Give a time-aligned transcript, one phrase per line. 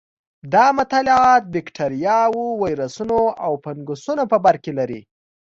[0.53, 5.01] دا مطالعات بکټریاوو، ویروسونو او فنګسونو په برکې لري.